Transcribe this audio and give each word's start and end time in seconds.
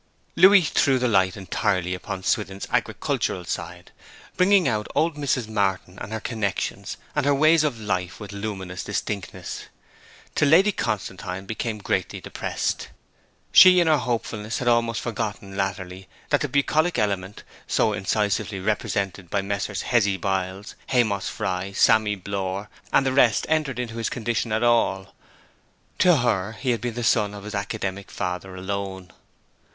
Louis 0.35 0.63
threw 0.63 0.97
the 0.97 1.07
light 1.07 1.37
entirely 1.37 1.95
on 2.05 2.23
Swithin's 2.23 2.67
agricultural 2.71 3.45
side, 3.45 3.91
bringing 4.35 4.67
out 4.67 4.87
old 4.95 5.15
Mrs. 5.15 5.47
Martin 5.47 5.99
and 6.01 6.11
her 6.11 6.19
connexions 6.19 6.97
and 7.15 7.23
her 7.27 7.35
ways 7.35 7.63
of 7.63 7.79
life 7.79 8.19
with 8.19 8.31
luminous 8.31 8.83
distinctness, 8.83 9.65
till 10.33 10.47
Lady 10.47 10.71
Constantine 10.71 11.45
became 11.45 11.77
greatly 11.77 12.19
depressed. 12.19 12.87
She, 13.51 13.79
in 13.79 13.85
her 13.85 13.99
hopefulness, 13.99 14.57
had 14.57 14.67
almost 14.67 14.99
forgotten, 14.99 15.55
latterly, 15.55 16.07
that 16.31 16.41
the 16.41 16.49
bucolic 16.49 16.97
element, 16.97 17.43
so 17.67 17.93
incisively 17.93 18.59
represented 18.59 19.29
by 19.29 19.43
Messrs. 19.43 19.83
Hezzy 19.83 20.17
Biles, 20.17 20.73
Haymoss 20.87 21.29
Fry, 21.29 21.73
Sammy 21.73 22.15
Blore, 22.15 22.69
and 22.91 23.05
the 23.05 23.13
rest 23.13 23.45
entered 23.47 23.77
into 23.77 23.97
his 23.99 24.09
condition 24.09 24.51
at 24.51 24.63
all; 24.63 25.13
to 25.99 26.17
her 26.17 26.53
he 26.53 26.71
had 26.71 26.81
been 26.81 26.95
the 26.95 27.03
son 27.03 27.35
of 27.35 27.43
his 27.43 27.53
academic 27.53 28.09
father 28.09 28.55
alone. 28.55 29.11